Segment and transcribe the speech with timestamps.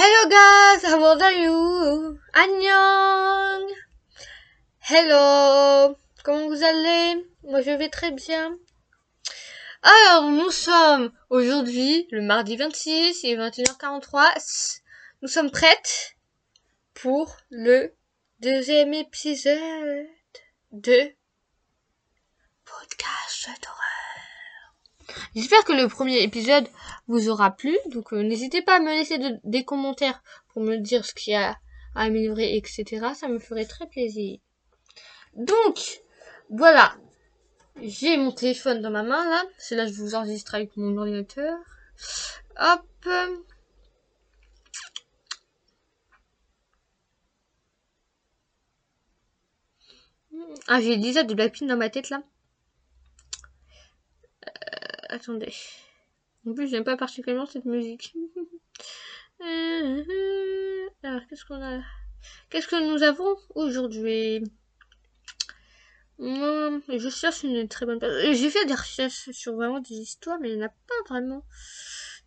[0.00, 2.20] Hello guys, how are you?
[2.32, 3.66] Annyeong!
[4.78, 5.96] Hello!
[6.22, 7.26] Comment vous allez?
[7.42, 8.56] Moi je vais très bien.
[9.82, 14.82] Alors nous sommes aujourd'hui le mardi 26, il est 21h43.
[15.22, 16.14] Nous sommes prêtes
[16.94, 17.92] pour le
[18.38, 20.06] deuxième épisode
[20.70, 21.12] de
[22.64, 24.07] podcast d'horreur.
[25.34, 26.68] J'espère que le premier épisode
[27.06, 27.76] vous aura plu.
[27.86, 31.36] Donc euh, n'hésitez pas à me laisser des commentaires pour me dire ce qu'il y
[31.36, 31.56] a
[31.94, 32.84] à améliorer, etc.
[33.14, 34.38] Ça me ferait très plaisir.
[35.34, 36.02] Donc,
[36.50, 36.94] voilà.
[37.80, 39.42] J'ai mon téléphone dans ma main là.
[39.58, 41.56] C'est là que je vous enregistre avec mon ordinateur.
[42.60, 42.84] Hop.
[50.66, 52.22] Ah, j'ai déjà de la pine dans ma tête là.
[55.10, 55.54] Euh, attendez.
[56.46, 58.14] En plus, j'aime pas particulièrement cette musique.
[61.02, 61.82] Alors, qu'est-ce qu'on a?
[62.50, 64.44] Qu'est-ce que nous avons aujourd'hui?
[66.18, 68.00] Je cherche une très bonne
[68.32, 71.44] J'ai fait des recherches sur vraiment des histoires, mais il n'y en a pas vraiment.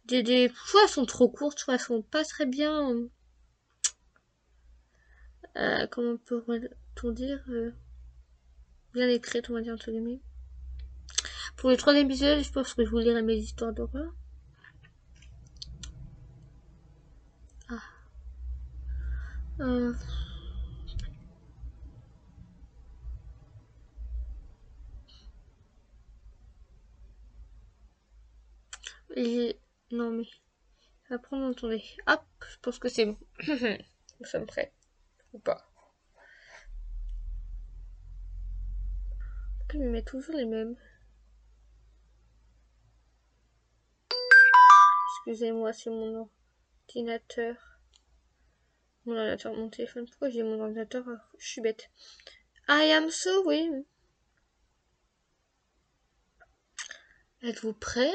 [0.06, 0.52] Des, des...
[0.66, 2.96] Soit elles sont trop courtes, soit elles sont pas très bien...
[5.58, 7.72] Euh, comment peut-on dire euh,
[8.94, 10.22] Bien écrites, on va dire, entre guillemets.
[11.58, 14.14] Pour le troisième épisode, je pense que je vous lirai mes histoires d'horreur.
[17.70, 17.80] Ah.
[19.60, 19.94] Euh.
[29.92, 30.24] Non mais...
[31.08, 31.54] Ça va prendre.
[32.08, 33.18] Hop, je pense que c'est bon.
[33.50, 34.74] Nous sommes prêts.
[35.34, 35.70] Ou pas.
[39.74, 40.76] Je met toujours les mêmes.
[45.28, 46.30] Excusez-moi, c'est mon
[46.88, 47.56] ordinateur.
[49.06, 50.08] Mon ordinateur, mon téléphone.
[50.08, 51.06] Pourquoi j'ai mon ordinateur?
[51.38, 51.92] Je suis bête.
[52.68, 53.86] I am sorry.
[57.44, 58.14] Êtes-vous prêt?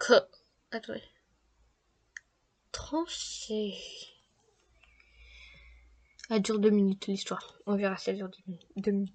[0.00, 0.14] Que...
[0.70, 1.02] Attendez.
[2.72, 3.74] Tranché.
[6.28, 7.58] Elle dure deux minutes l'histoire.
[7.66, 8.30] On verra si elle dure
[8.76, 9.14] deux minutes.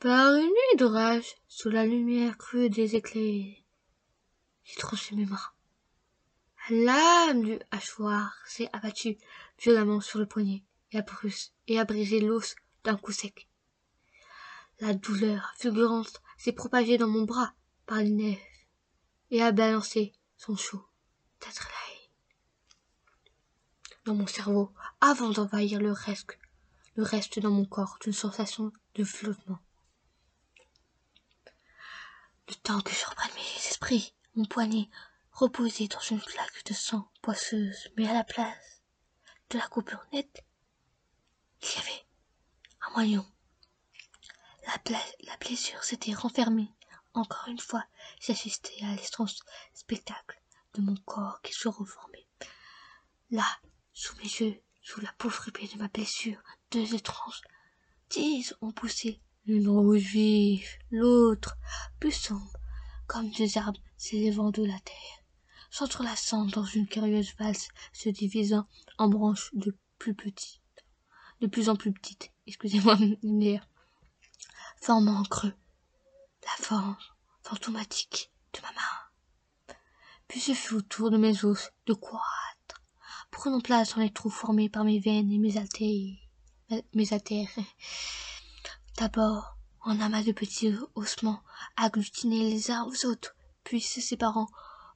[0.00, 3.56] Par une nuit d'orage, sous la lumière crue des éclairs,
[4.66, 5.54] j'ai tranché mes bras.
[6.68, 9.16] La lame du hachoir s'est abattue
[9.58, 11.04] violemment sur le poignet et a,
[11.68, 13.48] et a brisé l'os d'un coup sec.
[14.80, 17.54] La douleur fulgurante s'est propagée dans mon bras
[17.86, 18.38] par les nerfs
[19.30, 20.84] et a balancé son chaud
[21.40, 21.86] d'adrénaline
[24.06, 26.38] dans mon cerveau avant d'envahir le reste,
[26.94, 29.58] le reste dans mon corps d'une sensation de flottement.
[32.48, 34.90] Le temps que je reprenne mes esprits, mon poignet
[35.32, 38.82] reposait dans une flaque de sang poisseuse, mais à la place
[39.50, 40.44] de la coupure nette,
[41.62, 42.06] il y avait
[42.82, 43.26] un moignon.
[44.66, 46.70] La, blessure s'était renfermée.
[47.14, 47.84] Encore une fois,
[48.20, 49.36] j'assistais à l'étrange
[49.72, 50.40] spectacle
[50.74, 52.26] de mon corps qui se reformait.
[53.30, 53.46] Là,
[53.92, 56.42] sous mes yeux, sous la peau fripée de ma blessure,
[56.72, 57.40] deux étranges
[58.08, 61.56] tiges ont poussé, l'une rouge vive, l'autre
[62.00, 62.55] plus sombre,
[63.06, 65.24] comme des arbres s'élevant de la terre,
[65.70, 68.66] s'entrelaçant dans une curieuse valse, se divisant
[68.98, 70.62] en branches de plus petites,
[71.40, 72.96] de plus en plus petites, excusez-moi,
[74.80, 75.54] formant en creux
[76.42, 76.96] la forme
[77.42, 79.76] fantomatique de ma main.
[80.28, 82.82] Puis ce fut autour de mes os de croître,
[83.30, 86.16] prenant place dans les trous formés par mes veines et mes artères,
[86.94, 87.48] mes artères.
[88.96, 89.55] D'abord,
[89.86, 91.42] en amas de petits ossements
[91.76, 94.48] agglutinés les uns aux autres, puis se séparant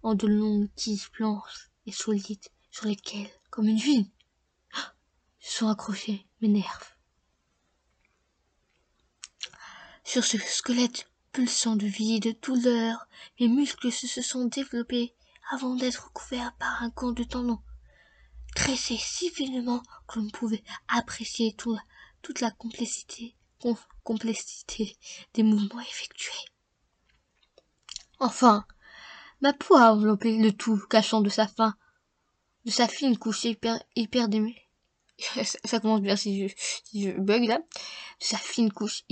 [0.03, 4.11] en de longues tiges blanches et solides sur lesquelles, comme une vigne,
[5.41, 6.97] sont accrochés mes nerfs.
[10.03, 13.07] Sur ce squelette pulsant de vie et de douleur,
[13.39, 15.15] mes muscles se sont développés
[15.53, 17.63] avant d'être couverts par un gant de tendons,
[18.57, 23.37] tressés si finement que l'on pouvait apprécier toute la complexité
[24.11, 24.97] complexité
[25.35, 26.45] des mouvements effectués.
[28.19, 28.67] Enfin,
[29.41, 31.77] ma peau a enveloppé le tout, cachant de sa fin,
[32.65, 33.79] de sa fine couche hyper.
[35.65, 36.49] Ça commence bien si
[36.93, 37.59] je, bug là.
[37.59, 39.05] De sa fine couche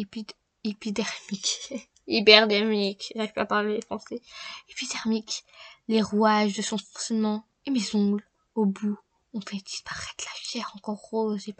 [0.64, 1.74] épidermique.
[2.08, 3.12] hyperdermique.
[3.14, 4.20] J'arrive pas à parler français.
[4.68, 5.44] Épidermique.
[5.86, 8.98] Les rouages de son fonctionnement et mes ongles, au bout,
[9.32, 11.52] ont fait disparaître la chair encore rose et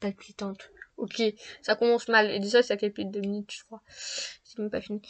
[0.00, 0.70] palpitante.
[0.96, 1.22] Ok,
[1.62, 2.30] ça commence mal.
[2.30, 3.82] Et déjà, ça fait plus de deux minutes, je crois.
[3.88, 5.02] C'est même pas fini.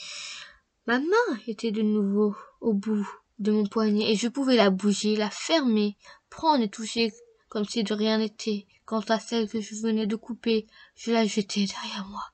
[0.87, 3.09] Ma main était de nouveau au bout
[3.39, 5.97] de mon poignet et je pouvais la bouger, la fermer,
[6.31, 7.13] prendre et toucher
[7.49, 8.67] comme si de rien n'était.
[8.85, 12.25] Quant à celle que je venais de couper, je la jetais derrière moi,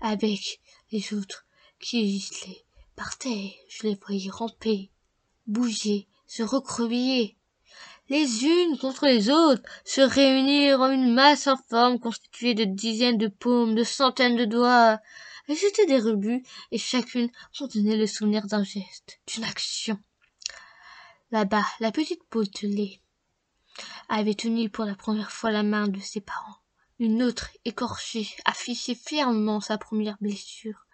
[0.00, 0.60] avec
[0.92, 1.46] les autres
[1.80, 2.64] qui giselaient
[2.94, 3.50] par terre.
[3.68, 4.92] Je les voyais ramper,
[5.46, 7.35] bouger, se recroqueviller,
[8.08, 13.28] les unes contre les autres, se réunir en une masse informe constituée de dizaines de
[13.28, 14.98] paumes, de centaines de doigts.
[15.48, 19.98] Elles étaient des rebuts, et chacune contenait le souvenir d'un geste, d'une action.
[21.30, 23.00] Là-bas, la petite potelée
[24.08, 26.58] avait tenu pour la première fois la main de ses parents.
[26.98, 30.86] Une autre, écorchée, affichait fièrement sa première blessure.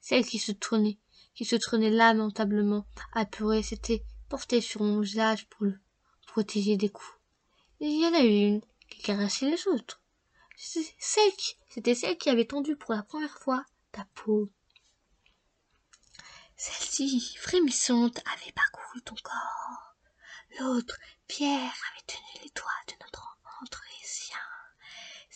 [0.00, 0.98] Celle qui se tournait,
[1.34, 5.80] qui se tournait lamentablement, apeurée, s'était portée sur mon visage pour le
[6.42, 7.18] des coups.
[7.80, 10.00] Il y en a une qui caressait les autres.
[10.56, 14.50] C'était celle qui avait tendu pour la première fois ta peau.
[16.56, 19.94] Celle-ci, frémissante, avait parcouru ton corps.
[20.58, 20.98] L'autre,
[21.28, 23.98] Pierre, avait tenu les doigts de notre enfant entre les.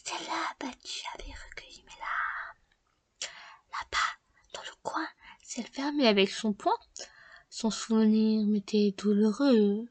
[0.05, 3.31] Celle-là, battue, avait recueilli mes larmes.
[3.71, 4.19] Là-bas,
[4.53, 5.07] dans le coin,
[5.43, 6.77] celle fermée avec son poing.
[7.49, 9.87] Son souvenir m'était douloureux.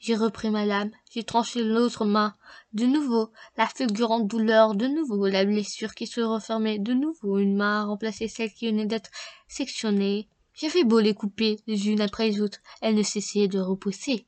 [0.00, 2.36] J'ai repris ma lame, j'ai tranché l'autre main.
[2.72, 7.56] De nouveau, la fulgurante douleur, de nouveau, la blessure qui se refermait, de nouveau, une
[7.56, 9.10] main a celle qui venait d'être
[9.48, 10.28] sectionnée.
[10.54, 14.26] J'avais beau les couper les unes après les autres, elles ne cessaient de repousser.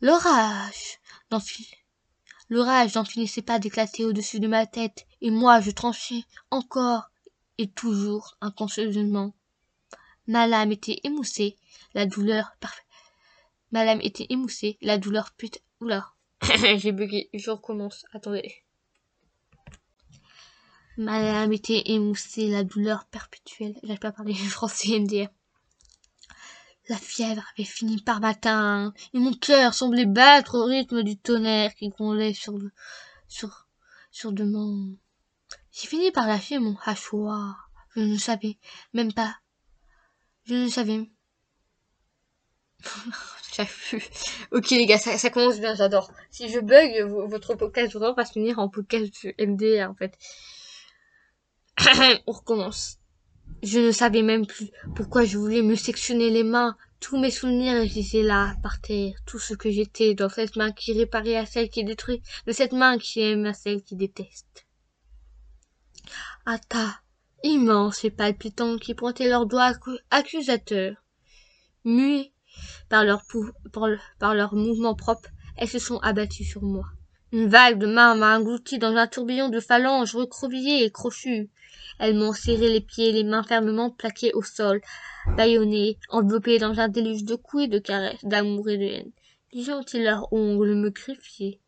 [0.00, 0.98] L'orage
[2.48, 7.10] L'orage n'en finissait pas d'éclater au-dessus de ma tête, et moi je tranchais encore
[7.58, 9.34] et toujours inconscieusement.
[10.26, 11.56] Ma lame était émoussée,
[11.94, 12.52] la douleur
[13.74, 15.62] parfaite Ma lame était émoussée, la douleur pute...
[15.80, 16.12] Oula,
[16.76, 18.54] j'ai bugué, je recommence, attendez.
[20.96, 23.74] Ma lame était émoussée, la douleur perpétuelle.
[23.82, 25.28] J'arrive pas à parler français MDR.
[26.88, 31.74] La fièvre avait fini par m'atteindre, et mon cœur semblait battre au rythme du tonnerre
[31.74, 32.70] qui grondait sur le,
[33.26, 33.66] sur,
[34.10, 34.96] sur de mon...
[35.72, 37.70] J'ai fini par lâcher mon hachoir.
[37.96, 38.58] Je ne savais
[38.92, 39.34] même pas.
[40.44, 41.10] Je ne savais
[44.52, 46.10] ok les gars, ça, commence bien, j'adore.
[46.30, 50.18] Si je bug, votre podcast va se finir en podcast MDR en fait.
[52.26, 52.98] On recommence.
[53.62, 56.76] Je ne savais même plus pourquoi je voulais me sectionner les mains.
[57.00, 59.14] Tous mes souvenirs étaient là, par terre.
[59.26, 62.72] Tout ce que j'étais dans cette main qui réparait à celle qui détruit, de cette
[62.72, 64.66] main qui aime à celle qui déteste.
[66.68, 67.00] Tas
[67.42, 69.72] immense et palpitant qui pointaient leurs doigts
[70.10, 70.96] accusateurs.
[71.84, 72.33] Muets
[72.88, 73.22] par leur,
[74.18, 74.96] par leur mouvement
[75.56, 76.84] elles se sont abattues sur moi.
[77.32, 81.50] Une vague de mains m'a englouti dans un tourbillon de phalanges recroquevillées et crochues.
[81.98, 84.80] Elles m'ont serré les pieds, les mains fermement plaquées au sol,
[85.36, 89.12] bâillonnées, enveloppées dans un déluge de coups et de caresses, d'amour et de haine.
[89.52, 91.60] Les leurs ongles me griffiaient,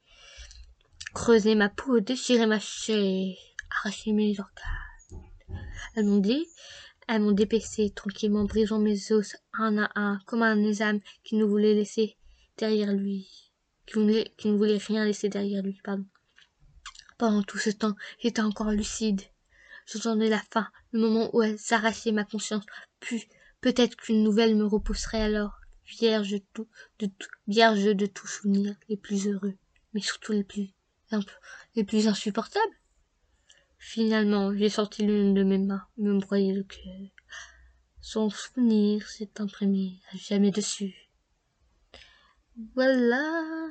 [1.14, 3.34] creusaient ma peau, déchiraient ma chair,
[3.70, 5.22] arrachaient mes organes.
[5.94, 6.04] Elles
[7.08, 11.44] elles m'ont dépaissé tranquillement, brisant mes os un à un, comme un âme qui ne
[11.44, 12.16] voulait laisser
[12.56, 13.52] derrière lui,
[13.86, 16.06] qui, ne voulait rien laisser derrière lui, pardon.
[17.18, 19.22] Pendant tout ce temps, j'étais encore lucide.
[19.86, 22.64] J'entendais la fin, le moment où elle s'arrachait ma conscience,
[22.98, 23.28] puis
[23.60, 26.68] peut-être qu'une nouvelle me repousserait alors, vierge de tout,
[26.98, 29.54] de tout, vierge de tout souvenir, les plus heureux,
[29.94, 30.70] mais surtout les plus,
[31.76, 32.74] les plus insupportables.
[33.88, 37.08] Finalement, j'ai sorti l'une de mes mains, me broyer le cœur.
[38.00, 40.92] Son souvenir s'est imprimé à jamais dessus.
[42.74, 43.68] Voilà.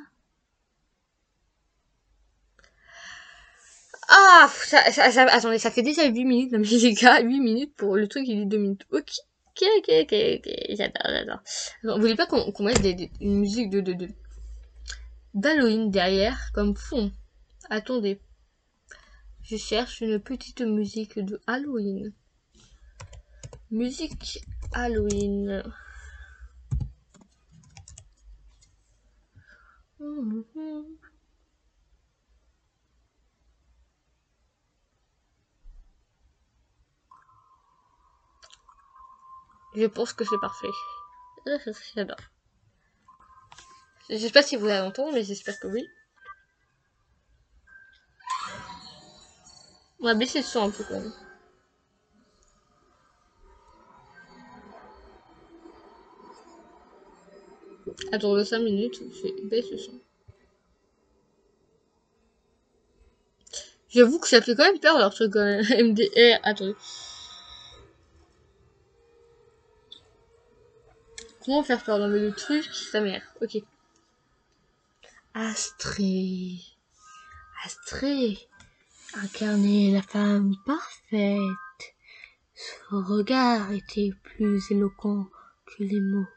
[4.08, 7.76] Ah, ça, ça, attendez, ça fait déjà 8 minutes, non mais les gars, 8 minutes
[7.76, 8.86] pour le truc qui dit 2 minutes.
[8.94, 9.12] Ok,
[9.60, 11.40] ok, ok, ok, j'adore, j'adore.
[11.84, 13.82] Vous voulez pas qu'on mette des, une musique de,
[15.34, 17.12] d'Halloween derrière, comme fond?
[17.70, 18.22] Attendez.
[19.48, 22.12] Je cherche une petite musique de Halloween.
[23.70, 24.40] Musique
[24.74, 25.64] Halloween.
[39.76, 40.68] Je pense que c'est parfait.
[41.96, 42.18] J'adore.
[44.10, 45.88] Je sais pas si vous l'avez entendu, mais j'espère que oui.
[50.06, 51.12] On va baisser le son un peu quand même.
[58.12, 60.00] Attends 5 minutes, je baisse le son.
[63.90, 65.62] J'avoue que ça fait quand même peur leur truc même.
[65.90, 66.76] MDR, attendez.
[71.44, 73.24] Comment faire peur dans le truc, sa mère?
[73.42, 73.58] Ok.
[75.34, 76.60] Astrée.
[77.64, 78.48] Astrée
[79.18, 81.40] incarnait la femme parfaite.
[82.54, 85.28] Son regard était plus éloquent
[85.66, 86.28] que les mots.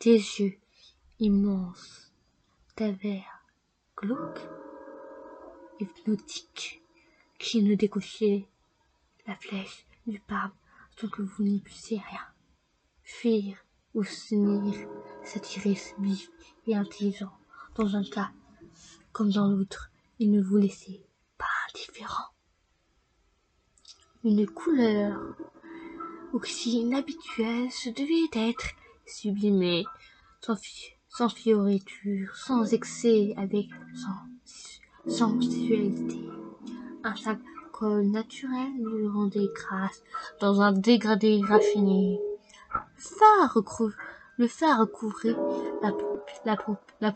[0.00, 0.58] Des yeux
[1.20, 2.12] immenses,
[2.78, 3.44] verre
[3.96, 4.48] glauques,
[5.78, 6.82] hypnotiques,
[7.38, 8.48] qui ne décochaient
[9.26, 10.50] la flèche du palme
[10.98, 12.26] sans que vous n'y puissiez rien.
[13.04, 13.56] Fuir
[13.94, 14.88] ou s'unir,
[15.24, 16.30] s'attirer vif
[16.66, 17.32] et intelligent.
[17.76, 18.32] Dans un cas
[19.12, 21.02] comme dans l'autre, il ne vous laissait
[21.74, 22.28] indifférent.
[24.24, 25.18] Une couleur
[26.32, 28.66] aussi inhabituelle se devait d'être
[29.06, 29.84] sublimée,
[30.40, 30.56] sans,
[31.08, 36.20] sans fioriture, sans excès, avec sans sensualité.
[37.04, 37.14] Un
[37.72, 40.02] col naturel lui rendait grâce
[40.40, 42.20] dans un dégradé raffiné.
[44.38, 45.36] Le phare couvrait
[45.82, 45.90] la,
[46.44, 46.56] la,
[47.00, 47.12] la,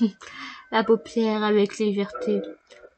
[0.72, 2.42] la paupière avec légèreté,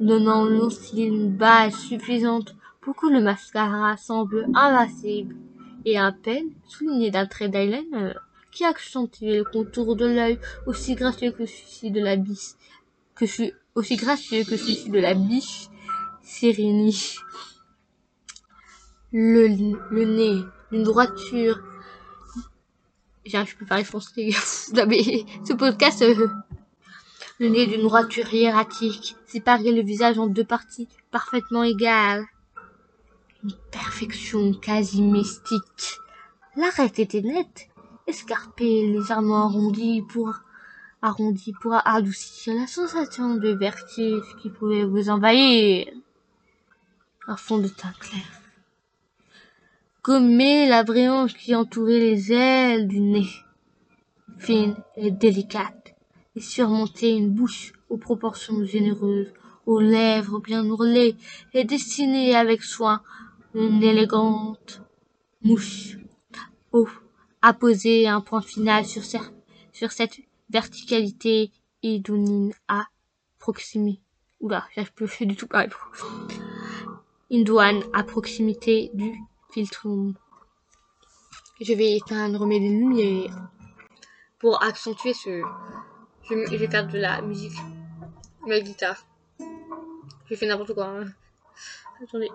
[0.00, 5.36] donnant aussi une base suffisante pour que le mascara semble invincible
[5.84, 8.14] et à peine souligné d'un trait d'eyeliner
[8.52, 12.54] qui accentuait le contour de l'œil aussi gracieux que celui de la biche,
[13.14, 13.26] que
[13.74, 15.68] aussi gracieux que celui de la biche
[16.26, 17.18] Sérénie.
[19.12, 19.46] Le,
[19.90, 21.60] le nez d'une droiture.
[23.24, 24.30] J'arrive plus à français.
[24.32, 26.28] ce podcast, euh,
[27.38, 32.24] le nez d'une droiture hiératique, séparait le visage en deux parties parfaitement égales.
[33.44, 35.98] Une perfection quasi mystique.
[36.56, 37.68] L'arrêt était net,
[38.06, 40.40] escarpé, légèrement arrondi pour
[41.02, 45.86] arrondi pour adoucir la sensation de vertige qui pouvait vous envahir.
[47.28, 48.24] Un fond de teint clair.
[50.02, 53.28] Gommer la brillance qui entourait les ailes du nez,
[54.38, 55.94] fine et délicate
[56.36, 59.32] et surmonter une bouche aux proportions généreuses,
[59.66, 61.16] aux lèvres bien ourlées
[61.52, 63.02] et dessiner avec soin
[63.54, 64.82] une élégante
[65.42, 65.98] mouche.
[66.72, 66.88] Oh,
[67.42, 70.18] apposer un point final sur, cette
[70.50, 71.52] verticalité
[71.82, 72.86] idonine à
[73.38, 74.02] proximité.
[74.40, 75.70] Oula, j'arrive plus du tout pareil.
[77.30, 79.14] Une douane à proximité du
[79.50, 79.86] filtre.
[81.60, 83.48] Je vais éteindre mes lumières
[84.38, 85.42] pour accentuer ce,
[86.28, 87.56] je, vais faire de la musique.
[88.46, 89.04] Ma guitare.
[90.30, 90.86] Je fais n'importe quoi.
[90.86, 91.06] Hein.
[92.00, 92.30] Attendez.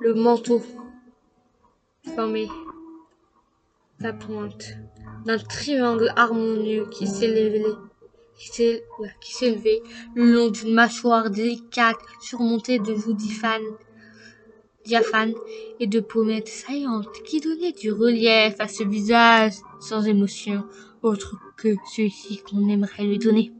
[0.00, 0.60] Le manteau.
[2.14, 2.46] Formé.
[4.00, 4.74] La pointe.
[5.24, 7.64] D'un triangle harmonieux qui s'élevait
[8.36, 9.80] qui s'élevait
[10.14, 13.62] le long d'une mâchoire délicate surmontée de joues diaphanes
[15.78, 20.64] et de pommettes saillantes qui donnaient du relief à ce visage sans émotion
[21.02, 23.52] autre que celui-ci qu'on aimerait lui donner.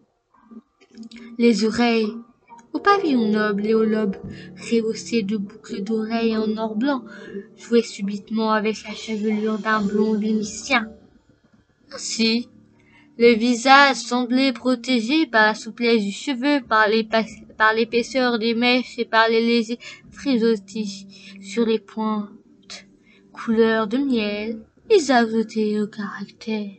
[1.39, 2.13] Les oreilles,
[2.73, 4.17] au pavillon noble et au lobe,
[4.71, 7.05] rehaussé de boucles d'oreilles en or blanc,
[7.57, 10.89] jouaient subitement avec la chevelure d'un blond vénitien.
[11.93, 12.49] Ainsi,
[13.17, 16.89] le visage semblait protégé par la souplesse du cheveu, par
[17.75, 19.79] l'épaisseur des mèches et par les légers
[20.11, 21.07] frisottis
[21.41, 22.31] sur les pointes.
[23.33, 24.59] Couleur de miel,
[24.91, 26.71] ils ajoutaient au caractère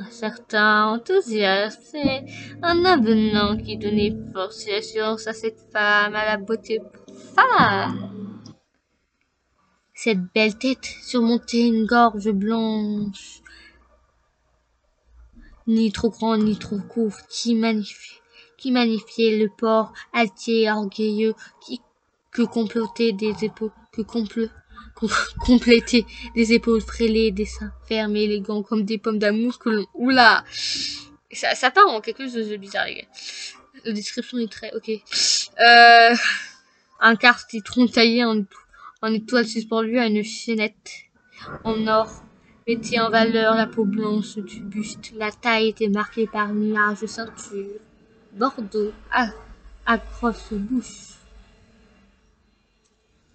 [0.00, 1.98] un certain enthousiasme
[2.62, 6.80] un avenant qui donnait force et assurance à cette femme à la beauté
[7.34, 8.42] femme.
[9.94, 13.42] Cette belle tête surmontait une gorge blanche,
[15.66, 21.34] ni trop grande ni trop courte, qui magnifiait, le port altier orgueilleux
[22.30, 24.48] que complotaient des épaules, que complot,
[25.40, 29.86] compléter des épaules frêlées, des seins fermes et élégants comme des pommes d'amour que l'on...
[29.94, 30.44] Oula
[31.32, 33.08] ça, ça part en quelque chose de bizarre, les gars.
[33.84, 34.72] La description est très...
[34.74, 34.90] Ok.
[34.90, 36.14] Euh,
[37.00, 38.42] un quart citron taillé en,
[39.02, 40.90] en étoile suspendu à une chaînette
[41.64, 42.10] en or
[42.66, 45.12] mettait en valeur la peau blanche du buste.
[45.16, 47.78] La taille était marquée par une large ceinture.
[48.32, 49.30] Bordeaux à,
[49.86, 51.19] accroche bouche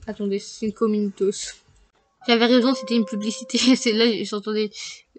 [0.08, 1.54] Attendez, c'est une communitos.
[2.28, 3.58] J'avais raison, c'était une publicité.
[3.76, 4.70] c'est là, j'entendais.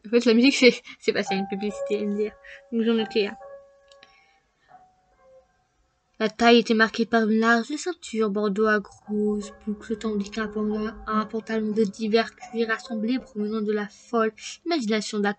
[0.07, 2.33] En fait, la musique, c'est, c'est passé à une publicité, dire.
[2.73, 3.37] Donc j'en étais là.
[6.19, 10.51] La taille était marquée par une large ceinture bordeaux à grosses boucles, tandis qu'un
[11.07, 14.33] un pantalon de divers cuirs assemblés provenant de la folle
[14.65, 15.35] imagination d'un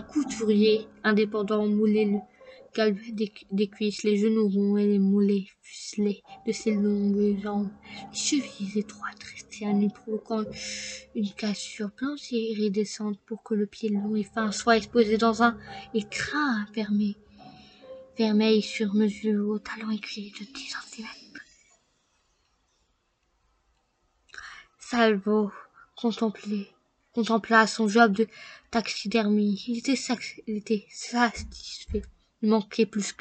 [0.00, 2.20] couturier indépendant moulait le
[2.74, 7.70] galbe des, cuisses, les genoux ronds et les mollets fuselés de ses longues jambes,
[8.12, 10.44] les chevilles étroites restées à nu provoquant
[11.14, 15.42] une cassure blanche et iridescente pour que le pied long et fin soit exposé dans
[15.42, 15.58] un
[15.94, 17.16] écrin fermé,
[18.16, 21.16] vermeil sur mesure au talon aiguilles de dix centimètres.
[24.78, 25.52] Salvo
[25.94, 26.68] contemplait,
[27.12, 28.26] contempla son job de
[28.72, 29.62] taxidermie.
[29.68, 29.94] Il était
[30.88, 32.02] satisfait.
[32.42, 33.14] Il manquait plus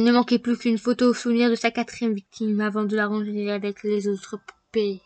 [0.00, 3.82] ne manquait plus qu'une photo souvenir de sa quatrième victime avant de la ranger avec
[3.82, 5.00] les autres poupées.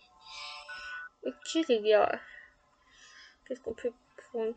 [1.26, 2.20] Ok les gars.
[3.46, 4.54] Qu'est-ce qu'on peut prendre?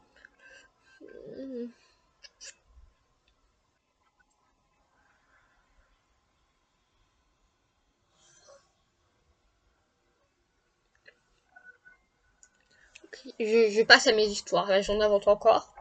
[13.40, 14.82] Je, je, passe à mes histoires.
[14.82, 15.74] J'en invente encore.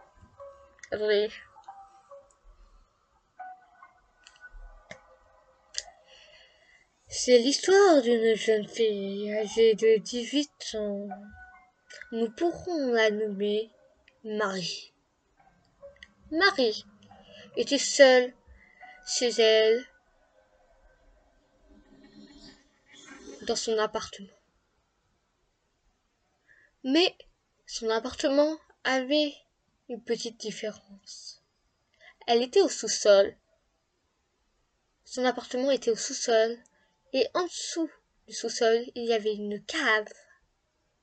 [0.91, 1.31] Attendez.
[7.13, 11.09] C'est l'histoire d'une jeune fille âgée de 18 ans.
[12.13, 13.69] Nous pourrons la nommer
[14.23, 14.95] Marie.
[16.31, 16.85] Marie
[17.57, 18.33] était seule
[19.05, 19.85] chez elle
[23.43, 24.29] dans son appartement.
[26.85, 27.17] Mais
[27.67, 29.35] son appartement avait
[29.89, 31.43] une petite différence.
[32.29, 33.37] Elle était au sous-sol.
[35.05, 36.57] Son appartement était au sous-sol
[37.13, 37.91] et en dessous
[38.27, 40.09] du sous-sol, il y avait une cave.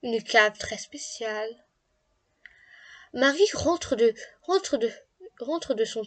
[0.04, 1.50] Une cave très spéciale.
[3.14, 4.92] Marie rentre de rentre de
[5.40, 6.04] rentre de son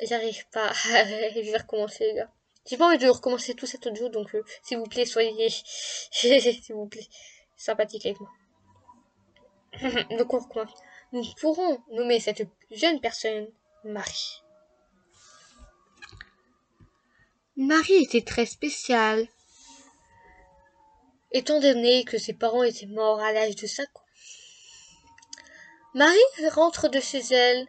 [0.00, 0.72] J'arrive pas.
[0.84, 2.32] je vais recommencer les gars.
[2.66, 5.50] J'ai pas envie de recommencer tout cet audio donc euh, s'il vous plaît soyez
[6.10, 7.08] s'il vous plaît
[7.56, 8.30] sympathique avec moi.
[10.18, 10.74] Donc on recommence.
[11.12, 13.48] Nous pourrons nommer cette jeune personne
[13.84, 14.41] Marie.
[17.56, 19.28] Marie était très spéciale,
[21.32, 24.02] étant donné que ses parents étaient morts à l'âge de 5 ans.
[25.94, 26.18] Marie
[26.50, 27.68] rentre de chez elle,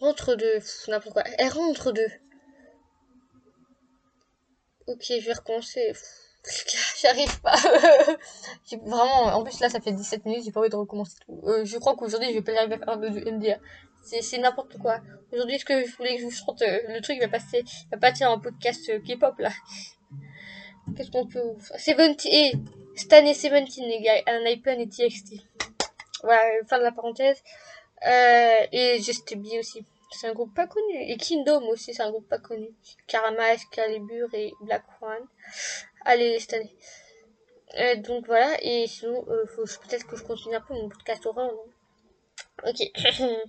[0.00, 0.60] rentre de...
[0.88, 2.04] n'importe quoi, elle rentre de...
[4.88, 5.92] Ok, je vais recommencer.
[7.00, 7.56] J'arrive pas.
[8.72, 11.40] vraiment, en plus là ça fait 17 minutes, j'ai pas envie de recommencer tout.
[11.44, 13.58] Euh, je crois qu'aujourd'hui je vais pas arriver à faire du MDA.
[14.04, 15.00] C'est n'importe quoi.
[15.32, 17.98] Aujourd'hui, ce que je voulais que je vous chante, euh, le truc va passer, va
[17.98, 19.50] passer en podcast euh, K-pop là.
[20.96, 21.40] Qu'est-ce qu'on peut
[21.76, 22.52] Seventeen, et
[22.94, 25.42] Stan et Seventeen les gars, un iPhone et TXT.
[26.22, 27.42] Voilà, fin de la parenthèse.
[28.04, 29.84] Et Just B aussi.
[30.12, 30.94] C'est un groupe pas connu.
[31.00, 32.68] Et Kingdom aussi, c'est un groupe pas connu.
[33.08, 35.26] Karama, Excalibur et Black One.
[36.08, 36.58] Allez, les Stan.
[37.78, 41.50] Euh, donc voilà, et sinon, euh, peut-être que je continue un peu mon podcast non?
[42.64, 42.80] Ok.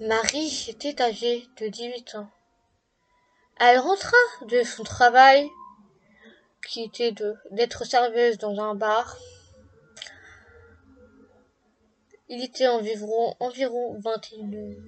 [0.00, 2.28] Marie était âgée de 18 ans.
[3.60, 4.16] Elle rentra
[4.48, 5.48] de son travail,
[6.66, 7.14] qui était
[7.52, 9.16] d'être serveuse dans un bar.
[12.28, 14.82] Il était environ, environ 21 heures.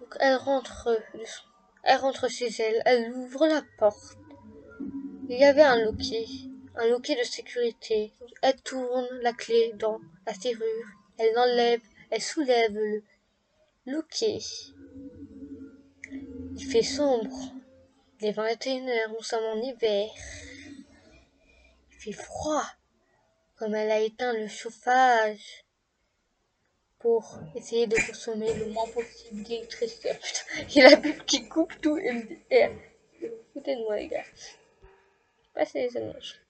[0.00, 0.88] Donc elle rentre,
[1.86, 4.18] elle rentre chez elle, elle ouvre la porte.
[5.28, 6.26] Il y avait un loquet,
[6.74, 8.12] un loquet de sécurité.
[8.42, 10.86] Elle tourne la clé dans la serrure,
[11.18, 13.02] elle l'enlève, elle soulève le,
[13.88, 14.40] Loquet.
[16.56, 17.52] Il fait sombre.
[18.18, 20.08] Il est 21 heures, nous sommes en hiver.
[21.92, 22.66] Il fait froid.
[23.54, 25.65] Comme elle a éteint le chauffage
[27.06, 30.10] pour essayer de consommer le moins possible d'électricité.
[30.74, 32.72] Il a bu qui coupe tout MDR.
[33.52, 34.24] Foutez de moi, les gars.
[35.54, 36.40] Passez les images.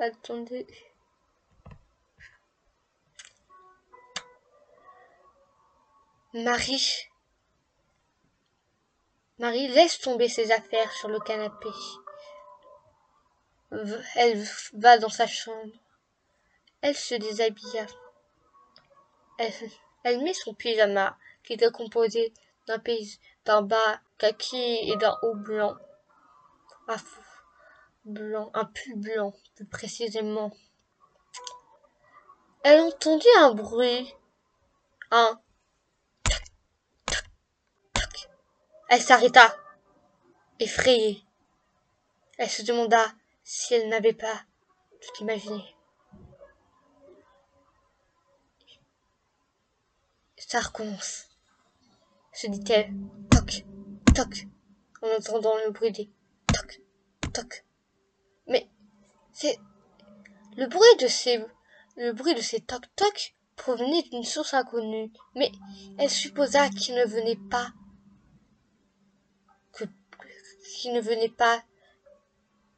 [0.00, 0.66] Attendez.
[6.34, 7.08] Marie.
[9.38, 11.68] Marie laisse tomber ses affaires sur le canapé.
[13.70, 15.72] Elle va dans sa chambre.
[16.80, 17.86] Elle se déshabilla.
[19.38, 22.32] Elle, met son pyjama, qui était composé
[22.66, 22.82] d'un
[23.44, 25.76] d'un bas kaki et d'un haut blanc.
[26.88, 26.96] Un
[28.04, 30.52] blanc, un pull blanc, plus précisément.
[32.62, 34.14] Elle entendit un bruit,
[35.10, 35.40] un
[38.90, 39.54] Elle s'arrêta,
[40.58, 41.22] effrayée.
[42.38, 43.12] Elle se demanda
[43.50, 44.44] si elle n'avait pas
[45.00, 45.64] tout imaginé.
[50.36, 51.28] Ça recommence,
[52.34, 52.92] se dit-elle.
[53.30, 53.64] Toc,
[54.14, 54.46] toc,
[55.00, 56.10] en entendant le bruit des
[56.52, 56.82] toc,
[57.32, 57.64] toc.
[58.46, 58.68] Mais
[59.32, 59.58] c'est
[60.58, 61.42] Le bruit de ces,
[61.96, 65.50] le bruit de ces toc-toc provenait d'une source inconnue, mais
[65.96, 67.72] elle supposa qu'il ne venait pas,
[69.72, 69.84] que,
[70.80, 71.62] qu'il ne venait pas,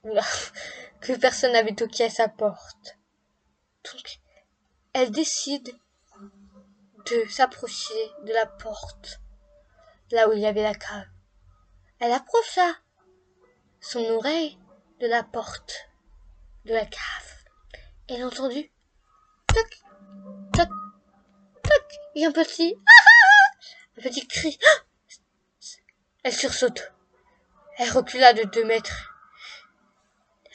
[1.00, 2.98] que personne n'avait toqué à sa porte.
[3.84, 4.20] Donc,
[4.92, 5.76] elle décide
[7.06, 9.20] de s'approcher de la porte,
[10.10, 11.06] là où il y avait la cave.
[11.98, 12.76] Elle approcha
[13.80, 14.58] son oreille
[15.00, 15.88] de la porte
[16.64, 17.44] de la cave.
[18.08, 18.70] Elle entendit
[19.46, 19.82] toc,
[20.52, 20.68] toc,
[21.62, 22.74] toc, et un petit,
[23.98, 24.58] un petit cri.
[26.22, 26.92] Elle sursaute.
[27.78, 29.09] Elle recula de deux mètres.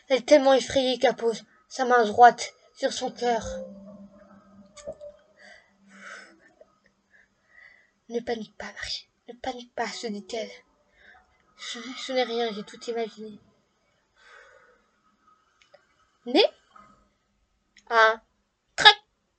[0.07, 3.43] Elle est tellement effrayée qu'elle pose sa main droite sur son cœur.
[8.09, 9.09] Ne panique pas, Marie.
[9.27, 10.51] Ne panique pas, se dit-elle.
[11.57, 13.39] Ce, n'est rien, j'ai tout imaginé.
[16.27, 16.45] Mais,
[17.89, 18.21] un
[18.75, 18.95] crac,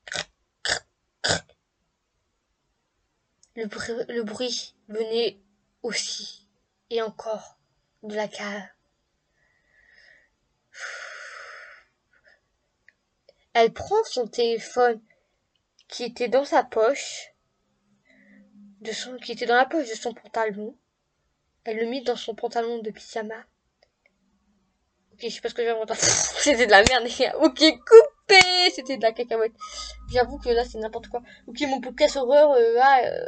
[0.06, 0.28] crac,
[0.62, 0.86] crac,
[1.22, 1.56] crac.
[3.54, 5.40] Le bruit venait
[5.82, 6.48] aussi
[6.90, 7.56] et encore
[8.02, 8.62] de la cave.
[13.58, 15.00] Elle prend son téléphone
[15.88, 17.32] qui était dans sa poche,
[18.82, 20.76] de son, qui était dans la poche de son pantalon.
[21.64, 23.46] Elle le mit dans son pantalon de pyjama.
[25.14, 25.94] Ok, je sais pas ce que j'ai inventé.
[25.96, 27.06] C'était de la merde.
[27.40, 29.54] Ok, coupé C'était de la cacahuète.
[30.12, 31.22] J'avoue que là, c'est n'importe quoi.
[31.46, 33.26] Ok, mon podcast horreur, euh, là, euh,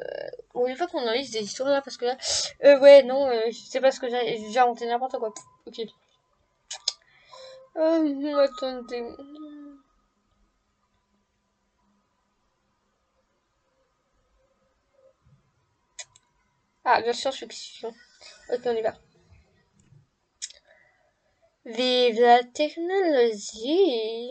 [0.53, 2.19] on une fois qu'on enregistre des histoires là, parce que là,
[2.65, 5.33] euh, ouais, non, euh, je sais pas ce que j'ai, j'ai inventé n'importe quoi.
[5.65, 5.81] Ok.
[7.77, 9.05] Oh, attendez.
[16.91, 17.93] Ah, de science-fiction.
[18.51, 18.95] Ok, on y va.
[21.67, 24.31] Vive la technologie.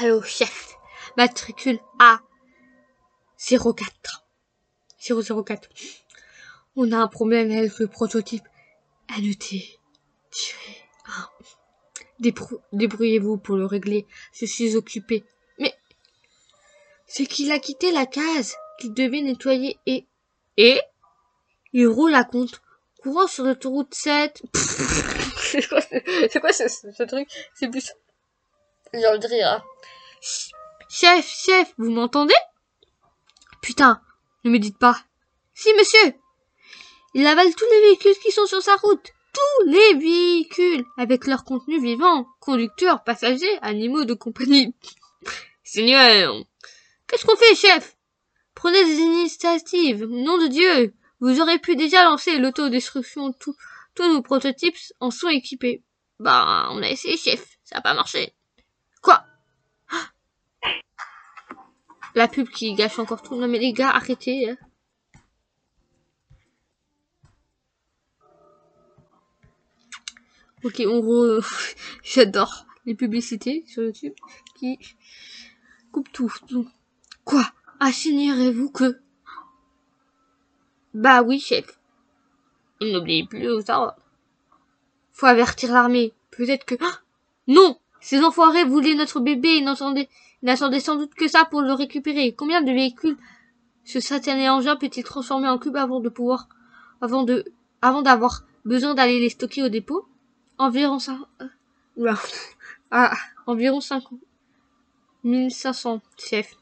[0.00, 0.74] Allô, chef.
[1.16, 2.20] Matricule A.
[3.38, 4.26] 04.
[5.00, 5.70] 004.
[6.76, 8.44] On a un problème avec le prototype.
[9.10, 9.78] Tirée.
[11.06, 11.30] Ah.
[12.20, 14.06] Débrou- Débrouillez-vous pour le régler.
[14.34, 15.24] Je suis occupé.
[15.58, 15.72] Mais
[17.06, 20.06] c'est qu'il a quitté la case qu'il devait nettoyer et
[20.60, 20.78] et
[21.72, 22.60] il roule à compte
[23.02, 24.42] courant sur l'autoroute 7.
[24.54, 27.26] C'est quoi, ce- c'est quoi ce, ce- ce truc?
[27.54, 27.90] C'est plus...
[28.92, 29.48] Genre de rire.
[29.48, 29.62] hein.
[30.90, 32.34] Chef, chef, vous m'entendez?
[33.62, 34.00] Putain,
[34.44, 34.98] ne me dites pas.
[35.54, 36.14] Si, monsieur
[37.14, 39.10] Il avale tous les véhicules qui sont sur sa route.
[39.32, 44.74] Tous les véhicules, avec leur contenu vivant, conducteurs, passagers, animaux de compagnie.
[45.64, 46.34] Seigneur,
[47.06, 47.96] qu'est-ce qu'on fait, chef?
[48.54, 53.56] Prenez des initiatives, nom de Dieu Vous aurez pu déjà lancer l'autodestruction, tous
[53.98, 55.82] nos prototypes en sont équipés.
[56.20, 58.32] Bah, on a essayé, chef, ça n'a pas marché.
[59.02, 59.24] Quoi?
[62.14, 63.36] La pub qui gâche encore tout.
[63.36, 64.50] Non mais les gars, arrêtez.
[64.50, 64.56] hein.
[70.64, 71.40] Ok, on re...
[72.02, 74.14] J'adore les publicités sur YouTube
[74.58, 74.78] qui
[75.92, 76.32] coupent tout.
[77.24, 77.44] Quoi?
[77.80, 79.00] Assignerez-vous que...
[80.98, 81.78] Bah oui, chef.
[82.80, 83.94] Et n'oubliez plus aux ordres.
[85.12, 86.12] Faut avertir l'armée.
[86.32, 86.74] Peut-être que...
[86.80, 86.98] Ah
[87.46, 89.64] non Ces enfoirés voulaient notre bébé et il
[90.42, 92.32] n'attendait sans doute que ça pour le récupérer.
[92.32, 93.16] Combien de véhicules
[93.84, 96.48] ce satané engin peut-il transformer en cube avant de pouvoir,
[97.00, 97.44] avant de,
[97.80, 100.04] avant d'avoir besoin d'aller les stocker au dépôt?
[100.58, 101.46] Environ cinq, euh,
[101.96, 102.18] oula.
[102.90, 103.14] ah,
[103.46, 104.02] environ cinq,
[105.22, 106.56] 1500, chef.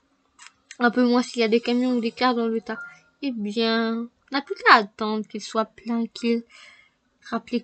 [0.79, 2.79] Un peu moins s'il y a des camions ou des cars dans le tas.
[3.23, 6.43] Eh bien, n'a plus qu'à attendre qu'il soit plein, qu'il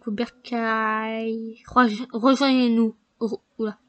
[0.06, 1.62] bercail.
[1.66, 2.94] Rejo- Rejoignez-nous.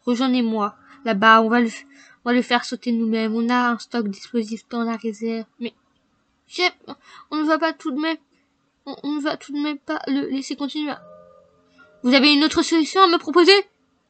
[0.05, 0.75] Rejoignez-moi.
[1.05, 3.35] Là-bas, on va le, faire sauter nous-mêmes.
[3.35, 5.45] On a un stock d'explosifs dans la réserve.
[5.59, 5.73] Mais,
[6.47, 6.73] chef,
[7.31, 8.17] on ne va pas tout de même,
[8.85, 10.93] on, ne va tout de même pas le laisser continuer.
[12.03, 13.53] Vous avez une autre solution à me proposer?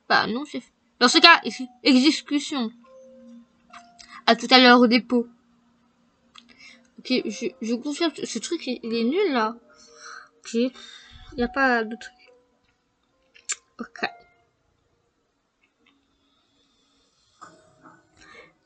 [0.09, 0.63] Bah, non, chef.
[0.99, 1.41] Dans ce cas,
[1.83, 2.71] exécution.
[4.25, 5.27] À tout à l'heure au dépôt.
[7.05, 9.55] Je, confirme, ce truc, il est nul, là.
[10.39, 10.53] Ok.
[10.53, 10.71] Il
[11.37, 12.13] n'y a pas de truc.
[13.79, 14.09] Ok.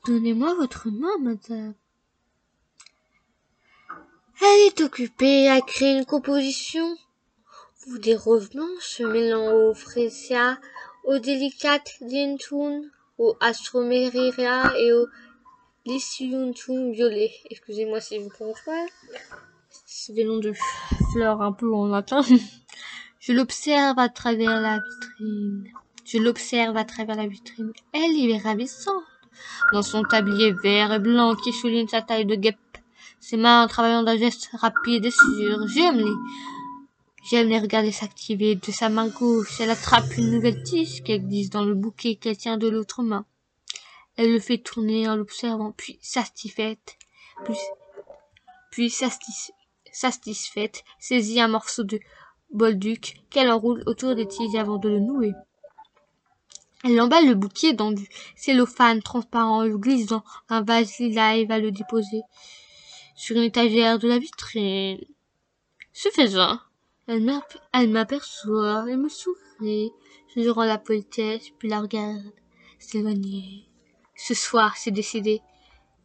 [0.06, 1.74] Donnez-moi votre main, madame.
[4.40, 6.96] Elle est occupée à créer une composition
[7.88, 10.60] où des revenants se mêlant au fresia,
[11.04, 12.82] au délicate dintun,
[13.18, 14.92] au astromeria et
[15.88, 17.30] au lyciuntum violet.
[17.50, 18.58] Excusez-moi si je vous prononce.
[19.86, 20.52] C'est des noms de
[21.12, 22.22] fleurs un peu en latin.
[23.20, 25.64] Je l'observe à travers la vitrine.
[26.04, 27.72] Je l'observe à travers la vitrine.
[27.92, 29.02] Elle est ravissante.
[29.72, 32.56] Dans son tablier vert et blanc qui souligne sa taille de guêpe.
[33.20, 35.66] Ses mains travaillant d'un geste rapide et sûr.
[35.68, 36.14] J'aime les...
[37.28, 38.54] J'aime les regarder s'activer.
[38.54, 42.38] De sa main gauche, elle attrape une nouvelle tige qu'elle glisse dans le bouquet qu'elle
[42.38, 43.26] tient de l'autre main.
[44.18, 46.98] Elle le fait tourner en l'observant, puis satisfaite,
[47.44, 47.54] puis,
[48.72, 48.90] puis
[49.92, 52.00] satisfaite, saisit un morceau de
[52.50, 55.32] bolduc qu'elle enroule autour des tiges avant de le nouer.
[56.82, 61.44] Elle emballe le bouquet dans du cellophane transparent, le glisse dans un vase lilas et
[61.44, 62.22] va le déposer
[63.14, 64.98] sur une étagère de la vitrine.
[65.92, 66.58] Ce faisant,
[67.06, 69.92] elle m'aperçoit et me sourit.
[70.34, 72.32] Je lui rends la politesse, puis la regarde
[72.80, 73.67] s'éloigner.
[74.20, 75.40] Ce soir, c'est décidé.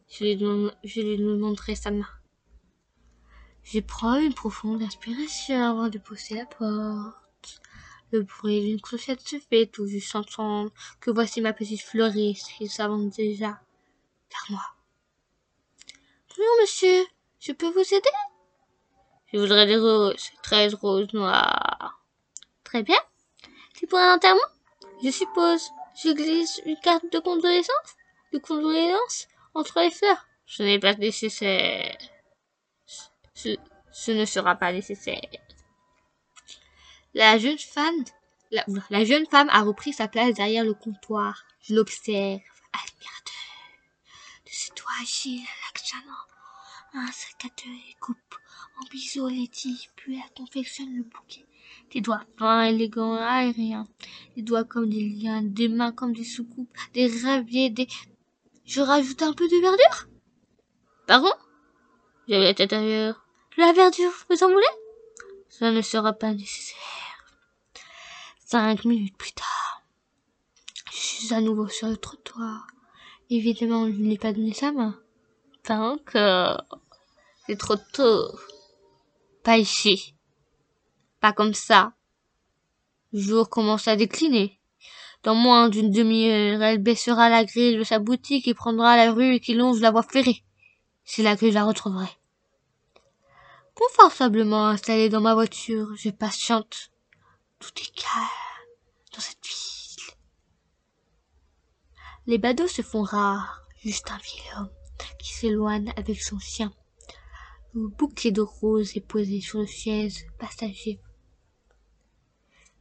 [0.08, 2.06] Je lui, je lui demanderai sa main.
[3.64, 7.60] Je prends une profonde inspiration avant de pousser la porte.
[8.12, 12.68] Le bruit d'une clochette se fait tout juste entendre que voici ma petite fleuriste qui
[12.68, 14.62] s'avance déjà vers moi.
[16.28, 17.04] Bonjour monsieur,
[17.40, 18.16] je peux vous aider?
[19.32, 22.00] Je voudrais des roses, treize roses noires.
[22.62, 22.98] Très bien.
[23.74, 24.40] C'est pour un enterrement
[25.02, 25.68] Je suppose.
[26.00, 27.96] Je glisse une carte de condoléances
[28.34, 31.96] De condoléances entre les fleurs Ce n'est pas nécessaire.
[33.32, 35.20] Ce, ne sera pas nécessaire.
[37.14, 38.04] La jeune femme,
[38.50, 41.44] la, la, jeune femme a repris sa place derrière le comptoir.
[41.60, 42.40] Je l'observe,
[42.72, 43.34] admirateur
[44.46, 45.46] de ses doigts agiles,
[46.94, 48.34] un sécateur et coupe
[48.80, 51.46] en biseau les tige, puis elle confectionne le bouquet.
[51.92, 53.86] Des doigts fins, élégants, aériens,
[54.34, 57.86] des doigts comme des liens, des mains comme des soucoupes, des raviers, des...
[58.64, 60.08] Je rajoute un peu de verdure?
[61.06, 61.32] Pardon?
[62.28, 63.26] J'avais la tête ailleurs.
[63.56, 64.64] La verdure, vous en voulez?
[65.48, 66.78] Ça ne sera pas nécessaire.
[68.44, 69.82] Cinq minutes plus tard,
[70.92, 72.66] je suis à nouveau sur le trottoir.
[73.30, 74.98] Évidemment, je ne lui ai pas donné sa main.
[75.64, 76.62] Pas encore.
[77.46, 78.28] C'est trop tôt.
[79.42, 80.14] Pas ici.
[81.20, 81.94] Pas comme ça.
[83.12, 84.60] Le jour commence à décliner.
[85.24, 89.40] Dans moins d'une demi-heure, elle baissera la grille de sa boutique et prendra la rue
[89.40, 90.44] qui longe la voie ferrée.
[91.02, 92.08] C'est là que je la retrouverai.
[93.74, 96.90] Confortablement installée dans ma voiture, je patiente.
[97.58, 98.26] Tout est calme
[99.14, 100.14] dans cette ville.
[102.26, 104.70] Les badauds se font rares, juste un vieil homme
[105.18, 106.70] qui s'éloigne avec son chien.
[107.72, 111.00] Le bouquet de roses est posé sur le chaise passager.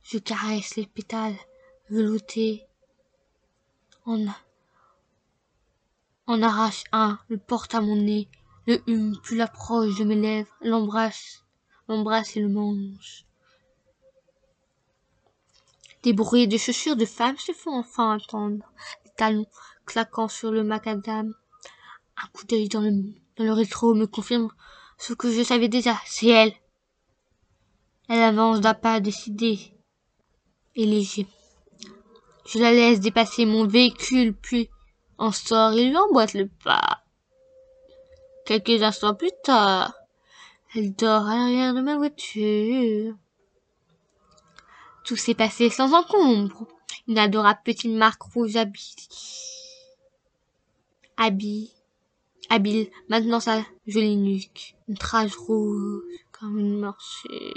[0.04, 1.38] Je caresse les pétales
[1.94, 2.66] veloutés.
[4.06, 4.26] En,
[6.28, 8.28] en arrache un, le porte à mon nez,
[8.68, 11.46] le hume, puis l'approche de mes lèvres, l'embrasse,
[11.88, 13.26] l'embrasse et le mange.
[16.02, 18.66] Des bruits de chaussures de femmes se font enfin entendre,
[19.06, 19.48] des talons
[19.86, 21.34] claquant sur le macadam.
[22.18, 22.92] Un coup d'œil dans le,
[23.38, 24.50] dans le rétro me confirme
[24.98, 26.54] ce que je savais déjà, c'est elle.
[28.10, 29.74] Elle avance d'un pas décidé
[30.76, 31.26] et léger.
[32.46, 34.70] Je la laisse dépasser mon véhicule, puis
[35.18, 37.04] en sort et lui emboîte le pas.
[38.46, 39.94] Quelques instants plus tard,
[40.76, 43.16] elle dort à l'arrière de ma voiture.
[45.06, 46.68] Tout s'est passé sans encombre.
[47.08, 48.96] Une adorable petite marque rouge habille.
[51.18, 51.72] Habille
[52.50, 57.54] habile, maintenant sa jolie nuque, une trace rouge comme une morsure.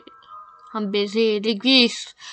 [0.77, 1.91] Un baiser, l'aiguille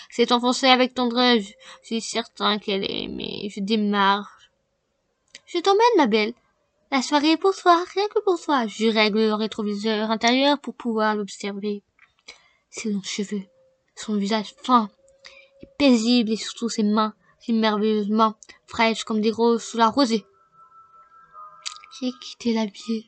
[0.10, 1.54] s'est enfoncée avec tendresse.
[1.82, 3.50] Je suis certain qu'elle est aimée.
[3.50, 4.38] Je démarre.
[5.46, 6.34] Je t'emmène, ma belle.
[6.92, 8.68] La soirée est pour toi, rien que pour toi.
[8.68, 11.84] Je règle le rétroviseur intérieur pour pouvoir l'observer.
[12.70, 13.44] Ses longs cheveux,
[13.96, 14.90] son visage fin
[15.62, 18.36] et paisible et surtout ses mains, si merveilleusement
[18.68, 20.26] fraîches comme des roses sous la rosée.
[21.98, 23.06] J'ai quitté la ville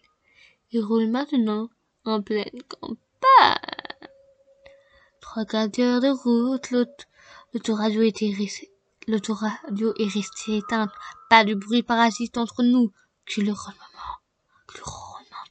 [0.72, 1.70] et roule maintenant
[2.06, 3.75] en pleine campagne.
[5.36, 6.72] Trois quarts de route,
[7.54, 8.34] l'autoradio était
[9.06, 10.92] l'autoradio est resté éteinte.
[11.30, 12.94] Pas de bruit parasite entre nous
[13.26, 14.16] que le roulement,
[14.66, 14.84] que le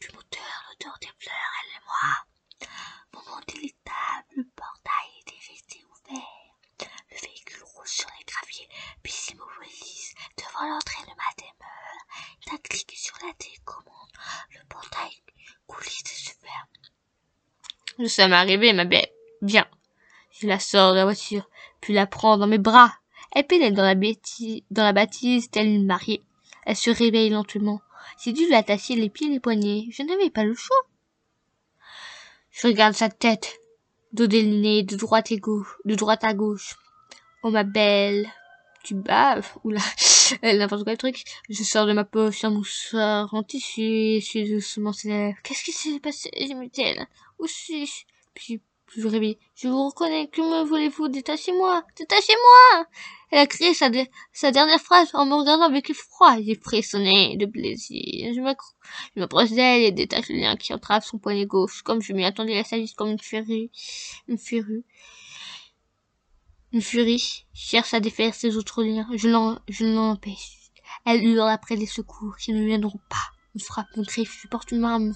[0.00, 2.70] du moteur, l'odeur des fleurs, elle et moi.
[3.12, 6.88] Moment délectable, le portail était resté ouvert.
[7.10, 8.68] Le véhicule roule sur les graviers,
[9.02, 12.06] puis s'immobilise devant l'entrée de ma demeure.
[12.46, 14.12] T'as cliqué sur la télécommande.
[14.48, 15.12] Le portail
[15.66, 16.72] coulisse de se ferme.
[17.98, 19.10] Nous sommes arrivés, ma belle.
[19.44, 19.66] Viens.
[20.40, 21.50] Je la sors de la voiture,
[21.82, 22.94] puis la prends dans mes bras.
[23.32, 26.22] Elle pénètre dans la, bêtise, dans la bâtisse telle une mariée.
[26.64, 27.82] Elle se réveille lentement.
[28.22, 29.84] J'ai dû lui attacher les pieds et les poignets.
[29.90, 30.78] Je n'avais pas le choix.
[32.52, 33.60] Je regarde sa tête,
[34.14, 36.76] dos déliné de droite et gauche, de droite à gauche.
[37.42, 38.26] Oh ma belle,
[38.82, 39.82] tu baves, oula,
[40.42, 41.22] n'importe quel truc.
[41.50, 45.38] Je sors de ma poche un mouchoir en tissu, je suis doucement ses lèvres.
[45.42, 47.06] Qu'est-ce qui s'est passé, dit-elle.
[47.38, 48.06] Où suis-je?
[48.32, 48.62] Puis,
[48.94, 49.38] je vous réveille.
[49.56, 51.08] Je vous reconnais, que me voulez-vous?
[51.08, 52.86] Détachez-moi Détachez-moi
[53.30, 53.90] Elle a crié sa,
[54.32, 56.40] sa dernière phrase en me regardant avec effroi.
[56.42, 58.32] J'ai frissonné de plaisir.
[58.34, 58.40] Je
[59.20, 61.82] m'approche d'elle et détache le lien qui entrave son poignet gauche.
[61.82, 63.70] Comme je m'y attendais, elle s'agisse comme une furie.
[64.28, 64.84] Une furie.
[66.72, 69.08] Une furie cherche à défaire ses autres liens.
[69.16, 70.70] Je l'empêche.
[71.04, 73.32] Elle hurle après les secours qui ne viendront pas.
[73.54, 75.12] Me frappe, me griffe, je porte une main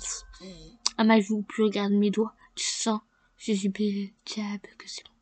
[0.97, 2.35] à ma joue, puis regarde mes doigts.
[2.57, 3.01] Du sang.
[3.39, 5.13] Je dis, diable, que c'est bon.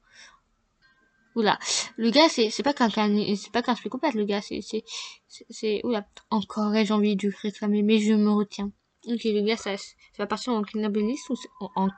[1.41, 1.59] Oula.
[1.99, 4.85] Le gars, c'est, c'est pas qu'un, c'est pas qu'un psychopathe, le gars, c'est, c'est,
[5.29, 6.07] c'est, oula.
[6.31, 8.73] Encore, j'ai envie de réclamer, mais je me retiens.
[9.07, 11.89] Ok, le gars, ça, ça va partir en kidnapping ou, en, en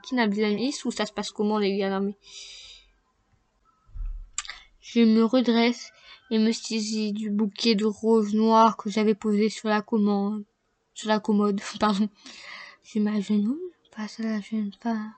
[0.85, 2.17] ou ça se passe comment, les gars, non, mais...
[4.81, 5.91] Je me redresse
[6.31, 10.43] et me saisis du bouquet de roses noires que j'avais posé sur la commande,
[10.93, 12.09] sur la commode, pardon.
[12.83, 15.13] Je m'agenouille face à la jeune femme.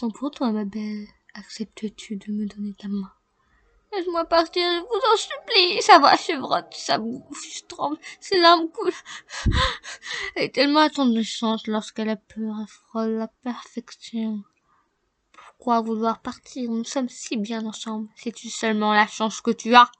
[0.00, 3.12] Pour toi, ma belle, acceptes-tu de me donner ta main?
[3.92, 5.82] Laisse-moi partir, je vous en supplie.
[5.82, 8.90] Ça va, chevrotte, ça bouge, je tremble, ses larmes coulent.
[10.34, 14.42] Elle est tellement attendrissante lorsqu'elle a peur, elle frôle la perfection.
[15.32, 16.70] Pourquoi vouloir partir?
[16.70, 18.08] Nous sommes si bien ensemble.
[18.16, 19.92] C'est-tu seulement la chance que tu as?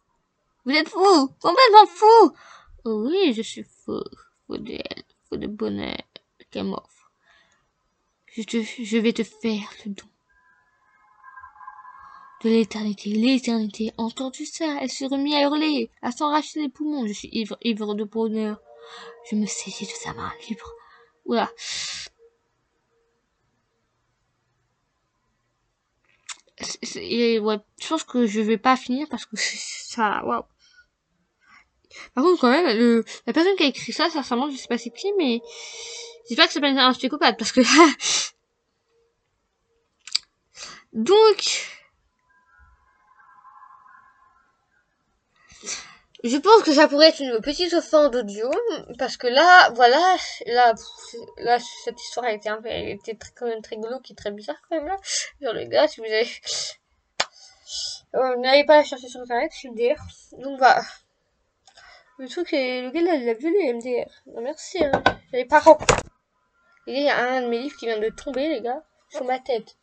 [0.64, 2.32] Vous êtes fou Complètement fou
[2.86, 4.00] Oui, je suis fou.
[4.46, 6.02] Fou d'elle, fou de bonheur
[6.50, 7.01] qu'elle m'offre.
[8.34, 10.04] Je, te, je vais te faire le don
[12.42, 13.92] de l'éternité, l'éternité.
[13.98, 17.06] Entendu ça, elle se remit à hurler, à s'enracher les poumons.
[17.06, 18.60] Je suis ivre, ivre de bonheur.
[19.30, 20.72] Je me saisis de sa main libre.
[21.24, 21.50] Oula.
[26.96, 30.44] et ouais, je pense que je vais pas finir parce que ça, waouh.
[32.14, 34.78] Par contre, quand même, le, la personne qui a écrit ça, sincèrement, je sais pas
[34.78, 35.40] c'est qui, mais
[36.28, 37.60] j'espère que c'est pas un psychopathe parce que
[40.92, 41.72] donc,
[46.24, 48.48] Je pense que ça pourrait être une petite fin d'audio,
[48.96, 50.72] parce que là, voilà, là,
[51.38, 54.14] là, cette histoire a été un peu, elle était très, quand même très glauque et
[54.14, 54.96] très bizarre quand même là.
[55.40, 56.28] Genre les gars, si vous avez,
[58.14, 60.00] euh, n'allez pas la chercher sur internet, c'est MDR.
[60.38, 60.82] Donc voilà.
[62.18, 64.08] Le truc c'est, le gars là, il a vu les MDR.
[64.26, 65.02] Non, merci, hein.
[65.32, 65.78] Les parents.
[66.86, 69.38] Il y a un de mes livres qui vient de tomber, les gars, sur ma
[69.38, 69.76] tête.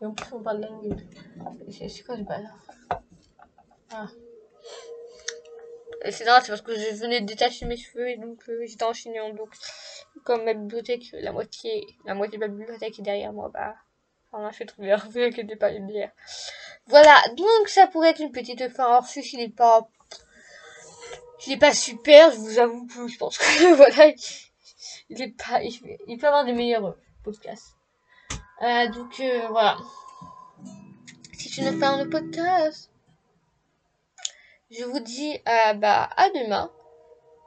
[0.00, 2.58] Et en plus, on parle de la C'est quoi ce bazar?
[3.92, 4.08] Ah.
[6.10, 8.84] C'est normal, c'est parce que je venais de détacher mes cheveux et donc euh, j'étais
[8.84, 9.34] en chignon.
[9.34, 9.50] Donc,
[10.24, 13.74] comme ma bibliothèque, la moitié, la moitié de ma bibliothèque est derrière moi, bah,
[14.32, 14.96] enfin, je fais trop bien.
[14.96, 16.12] Vous inquiétez pas, est
[16.86, 18.86] Voilà, donc ça pourrait être une petite fin.
[18.86, 19.88] Alors, celui il est pas,
[21.46, 24.12] il est pas super, je vous avoue que je pense que voilà,
[25.10, 27.76] il est pas, il, peut avoir des meilleurs euh, podcasts.
[28.62, 29.76] Euh, donc, euh, voilà.
[31.32, 32.90] C'est une fin de podcast
[34.70, 36.70] je vous dis euh, bah, à demain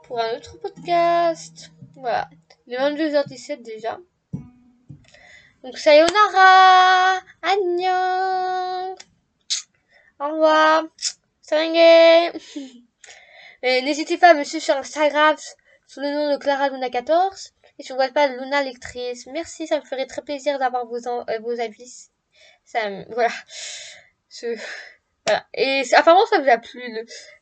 [0.03, 1.71] pour un autre podcast.
[1.95, 2.29] Voilà.
[2.67, 3.97] Il est 22h17 déjà.
[5.63, 7.21] Donc, sayonara!
[7.41, 8.97] Annyeong!
[10.19, 10.83] Au revoir!
[11.41, 11.71] Salut
[13.63, 15.37] N'hésitez pas à me suivre sur Instagram
[15.87, 19.25] sous le nom de Clara Luna 14 et sur WhatsApp Luna Lectrice.
[19.27, 22.09] Merci, ça me ferait très plaisir d'avoir vos, euh, vos avis.
[22.65, 23.33] Ça, voilà.
[24.29, 24.57] Je...
[25.25, 25.45] Voilà.
[25.53, 26.81] Et apparemment ça vous a plu.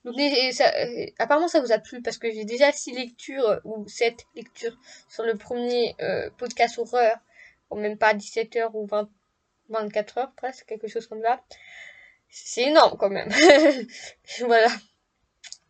[0.06, 0.16] Donc,
[0.54, 3.88] ça, euh, apparemment ça vous a plu parce que j'ai déjà 6 lectures euh, ou
[3.88, 4.78] 7 lectures
[5.10, 5.96] sur le premier
[6.38, 7.18] podcast horreur.
[7.72, 9.10] Ou même pas 17h ou 20,
[9.72, 11.42] 24h presque, quelque chose comme ça.
[12.30, 13.30] C'est énorme quand même.
[14.42, 14.70] voilà.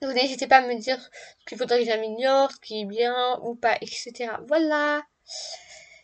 [0.01, 0.99] N'hésitez pas à me dire
[1.39, 4.31] ce qu'il faudrait que j'améliore, ce qui est bien ou pas, etc.
[4.47, 5.03] Voilà.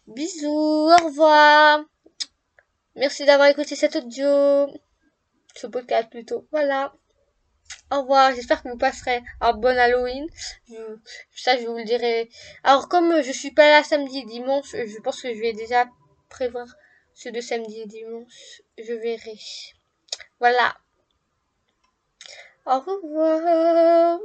[0.07, 1.83] Bisous, au revoir.
[2.95, 4.67] Merci d'avoir écouté cet audio
[5.55, 6.47] ce podcast plutôt.
[6.51, 6.93] Voilà.
[7.91, 10.27] Au revoir, j'espère que vous passerez un bon Halloween.
[11.35, 12.29] ça, je vous le dirai.
[12.63, 15.89] Alors, comme je suis pas là samedi et dimanche, je pense que je vais déjà
[16.29, 16.67] prévoir
[17.13, 18.61] ceux de samedi et dimanche.
[18.77, 19.37] Je verrai.
[20.39, 20.77] Voilà.
[22.67, 24.19] Au revoir.